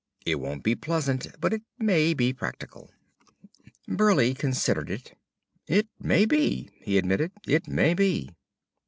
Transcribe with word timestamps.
It 0.25 0.39
won't 0.39 0.63
be 0.63 0.73
pleasant, 0.73 1.27
but 1.39 1.53
it 1.53 1.61
may 1.77 2.15
be 2.15 2.33
practical." 2.33 2.89
Burleigh 3.87 4.33
considered 4.33 4.89
it. 4.89 5.15
"It 5.67 5.89
may 5.99 6.25
be," 6.25 6.71
he 6.79 6.97
admitted. 6.97 7.31
"It 7.47 7.67
may 7.67 7.93
be." 7.93 8.31